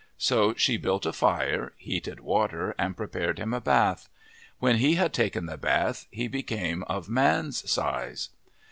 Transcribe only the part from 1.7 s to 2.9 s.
heated water,